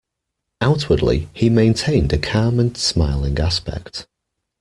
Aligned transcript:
Outwardly, 0.61 1.29
he 1.31 1.51
maintained 1.51 2.11
a 2.11 2.17
calm 2.17 2.59
and 2.59 2.75
smiling 2.75 3.37
aspect. 3.39 4.07